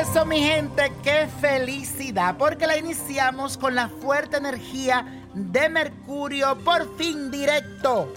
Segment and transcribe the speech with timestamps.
[0.00, 6.96] Eso, mi gente, qué felicidad, porque la iniciamos con la fuerte energía de Mercurio, por
[6.98, 8.12] fin directo.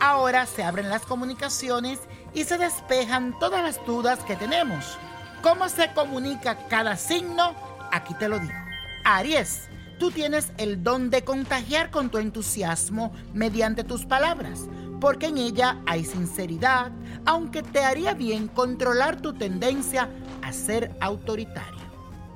[0.00, 2.00] Ahora se abren las comunicaciones
[2.34, 4.98] y se despejan todas las dudas que tenemos.
[5.42, 7.54] ¿Cómo se comunica cada signo?
[7.90, 8.52] Aquí te lo digo.
[9.04, 9.68] Aries,
[9.98, 14.60] tú tienes el don de contagiar con tu entusiasmo mediante tus palabras,
[15.00, 16.92] porque en ella hay sinceridad,
[17.24, 20.08] aunque te haría bien controlar tu tendencia
[20.52, 21.82] ser autoritario.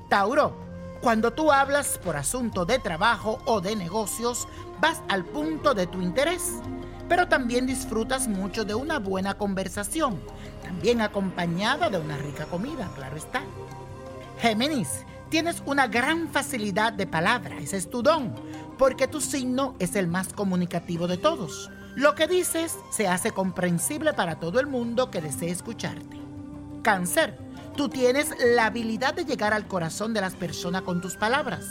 [0.09, 0.55] Tauro,
[1.01, 4.47] cuando tú hablas por asunto de trabajo o de negocios,
[4.81, 6.53] vas al punto de tu interés,
[7.07, 10.19] pero también disfrutas mucho de una buena conversación,
[10.63, 13.43] también acompañada de una rica comida, claro está.
[14.39, 18.33] Géminis, tienes una gran facilidad de palabra, ese es tu don,
[18.77, 21.69] porque tu signo es el más comunicativo de todos.
[21.95, 26.17] Lo que dices se hace comprensible para todo el mundo que desee escucharte.
[26.83, 27.37] Cáncer,
[27.77, 31.63] tú tienes la habilidad de llegar al corazón de las personas con tus palabras,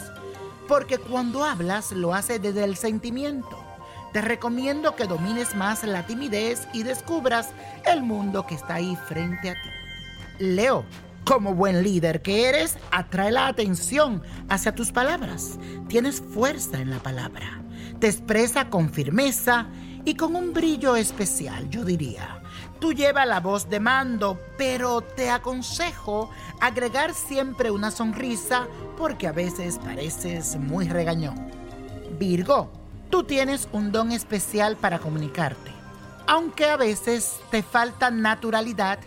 [0.68, 3.62] porque cuando hablas lo haces desde el sentimiento.
[4.12, 7.50] Te recomiendo que domines más la timidez y descubras
[7.84, 9.68] el mundo que está ahí frente a ti.
[10.38, 10.84] Leo,
[11.24, 15.58] como buen líder que eres, atrae la atención hacia tus palabras.
[15.88, 17.62] Tienes fuerza en la palabra.
[17.98, 19.66] Te expresa con firmeza
[20.04, 22.40] y con un brillo especial, yo diría.
[22.86, 26.30] Tú llevas la voz de mando, pero te aconsejo
[26.60, 31.50] agregar siempre una sonrisa porque a veces pareces muy regañón.
[32.16, 32.70] Virgo,
[33.10, 35.72] tú tienes un don especial para comunicarte,
[36.28, 39.00] aunque a veces te falta naturalidad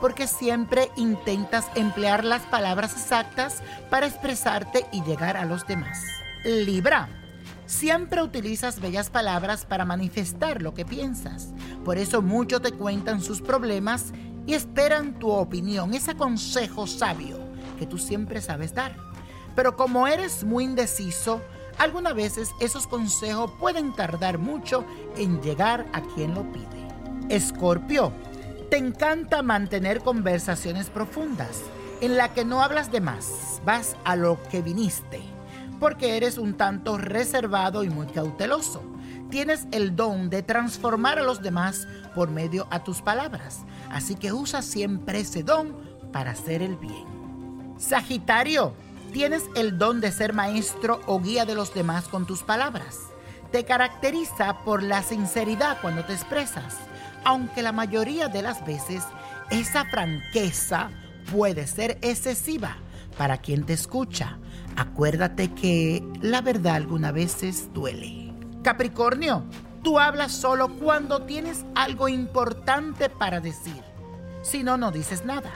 [0.00, 6.02] porque siempre intentas emplear las palabras exactas para expresarte y llegar a los demás.
[6.42, 7.10] Libra,
[7.66, 11.50] siempre utilizas bellas palabras para manifestar lo que piensas.
[11.86, 14.06] Por eso muchos te cuentan sus problemas
[14.44, 17.38] y esperan tu opinión, ese consejo sabio
[17.78, 18.96] que tú siempre sabes dar.
[19.54, 21.40] Pero como eres muy indeciso,
[21.78, 24.84] algunas veces esos consejos pueden tardar mucho
[25.16, 26.88] en llegar a quien lo pide.
[27.28, 28.12] Escorpio,
[28.68, 31.62] te encanta mantener conversaciones profundas
[32.00, 35.20] en la que no hablas de más, vas a lo que viniste,
[35.78, 38.82] porque eres un tanto reservado y muy cauteloso.
[39.30, 44.32] Tienes el don de transformar a los demás por medio a tus palabras, así que
[44.32, 45.76] usa siempre ese don
[46.12, 47.74] para hacer el bien.
[47.78, 48.74] Sagitario,
[49.12, 52.98] tienes el don de ser maestro o guía de los demás con tus palabras.
[53.52, 56.76] Te caracteriza por la sinceridad cuando te expresas
[57.26, 59.02] aunque la mayoría de las veces
[59.50, 60.90] esa franqueza
[61.32, 62.76] puede ser excesiva,
[63.18, 64.38] para quien te escucha.
[64.76, 68.25] Acuérdate que la verdad algunas veces duele.
[68.66, 69.44] Capricornio,
[69.84, 73.80] tú hablas solo cuando tienes algo importante para decir.
[74.42, 75.52] Si no, no dices nada.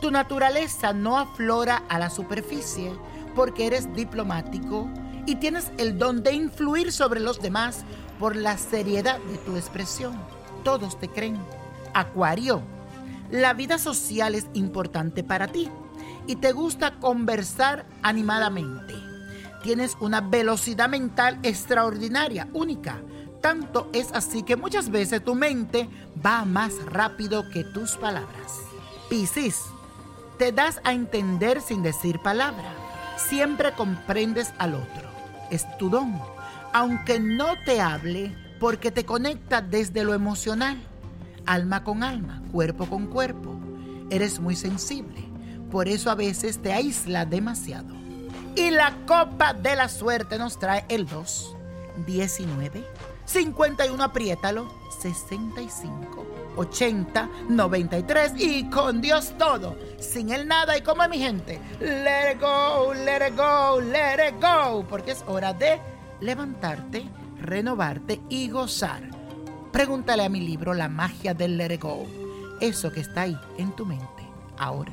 [0.00, 2.90] Tu naturaleza no aflora a la superficie
[3.36, 4.88] porque eres diplomático
[5.24, 7.84] y tienes el don de influir sobre los demás
[8.18, 10.16] por la seriedad de tu expresión.
[10.64, 11.38] Todos te creen.
[11.94, 12.60] Acuario,
[13.30, 15.70] la vida social es importante para ti
[16.26, 19.05] y te gusta conversar animadamente.
[19.66, 23.02] Tienes una velocidad mental extraordinaria, única.
[23.40, 25.88] Tanto es así que muchas veces tu mente
[26.24, 28.60] va más rápido que tus palabras.
[29.10, 29.60] Piscis,
[30.38, 32.72] te das a entender sin decir palabra.
[33.16, 35.10] Siempre comprendes al otro.
[35.50, 36.16] Es tu don.
[36.72, 40.78] Aunque no te hable, porque te conecta desde lo emocional.
[41.44, 43.58] Alma con alma, cuerpo con cuerpo.
[44.10, 45.24] Eres muy sensible.
[45.72, 48.05] Por eso a veces te aísla demasiado.
[48.56, 51.56] Y la copa de la suerte nos trae el 2,
[52.06, 52.84] 19,
[53.26, 54.68] 51, apriétalo,
[54.98, 56.26] 65.
[56.56, 62.32] 80 93 y con Dios todo, sin el nada y como es mi gente, let
[62.32, 65.78] it go, let it go, let it go, porque es hora de
[66.20, 67.06] levantarte,
[67.40, 69.02] renovarte y gozar.
[69.70, 72.06] Pregúntale a mi libro La magia del let it go,
[72.60, 74.26] eso que está ahí en tu mente
[74.58, 74.92] ahora.